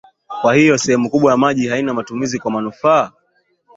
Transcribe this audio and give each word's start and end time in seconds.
Kwa 0.41 0.53
hiyo 0.55 0.77
sehemu 0.77 1.09
kubwa 1.09 1.31
ya 1.31 1.37
maji 1.37 1.67
haina 1.67 1.93
matumizi 1.93 2.39
kwa 2.39 2.51
manufaa 2.51 3.11